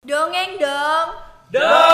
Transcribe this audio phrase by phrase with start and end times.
[0.00, 1.08] Dongeng dong.
[1.52, 1.89] dong